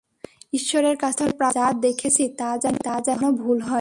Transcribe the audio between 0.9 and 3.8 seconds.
কাছে প্রার্থনা, যা দেখেছি তা যেন ভুল হয়।